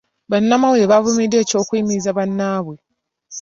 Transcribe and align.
Bannamawulire 0.31 0.89
bavumiridde 0.91 1.37
eky'okuyimiriza 1.39 2.09
kwa 2.11 2.17
bannaabwe. 2.17 2.75